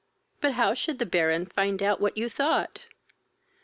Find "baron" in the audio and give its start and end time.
1.05-1.45